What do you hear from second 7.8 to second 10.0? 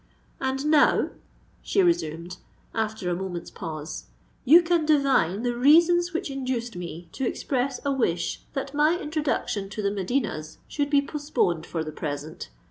a wish that my introduction to the